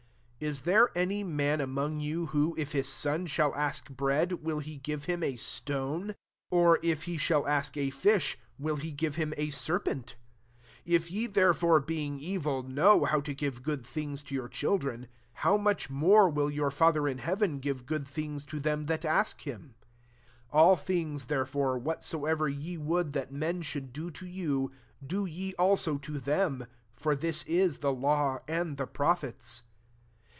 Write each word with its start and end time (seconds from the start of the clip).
9 0.43 0.49
Is 0.49 0.61
there 0.61 0.89
any 0.97 1.23
man 1.23 1.61
among 1.61 1.99
yoU) 1.99 2.25
who, 2.31 2.55
if 2.57 2.71
his 2.71 2.89
son 2.89 3.27
shall 3.27 3.53
ask 3.53 3.91
bread 3.91 4.43
will 4.43 4.57
he 4.57 4.77
give 4.77 5.05
him 5.05 5.21
a 5.21 5.35
stone? 5.35 6.07
10 6.07 6.15
or 6.49 6.79
if 6.81 7.03
he 7.03 7.15
shall 7.15 7.47
ask 7.47 7.77
a 7.77 7.91
fish 7.91 8.39
will 8.57 8.77
he 8.77 8.91
give 8.91 9.17
him 9.17 9.35
a 9.37 9.51
serpent? 9.51 10.15
11 10.83 10.95
If 10.95 11.11
ye 11.11 11.27
there 11.27 11.53
fore, 11.53 11.79
being 11.79 12.19
evil, 12.19 12.63
know 12.63 13.05
how 13.05 13.21
to 13.21 13.35
give 13.35 13.61
good 13.61 13.85
things 13.85 14.23
to 14.23 14.33
your 14.33 14.47
chil 14.47 14.79
dren, 14.79 15.07
how 15.45 15.57
much 15.57 15.91
more 15.91 16.27
will 16.27 16.49
your 16.49 16.71
Father 16.71 17.07
in 17.07 17.19
heaven 17.19 17.59
give 17.59 17.85
good 17.85 18.07
things 18.07 18.43
to 18.45 18.59
them 18.59 18.87
that 18.87 19.05
ask 19.05 19.41
him? 19.41 19.75
IS 19.79 19.93
AH 20.53 20.75
things 20.75 21.25
therefore 21.25 21.77
what 21.77 22.03
soever 22.03 22.49
ye 22.49 22.77
would 22.79 23.13
that 23.13 23.31
men 23.31 23.61
should 23.61 23.93
do 23.93 24.09
to 24.09 24.25
you, 24.25 24.71
do 25.05 25.23
ye 25.27 25.53
idso 25.59 26.01
to 26.01 26.17
them; 26.19 26.65
for 26.95 27.15
this 27.15 27.43
is 27.43 27.77
Uie 27.77 28.01
law 28.01 28.39
and 28.47 28.77
the 28.77 28.87
prophets. 28.87 29.61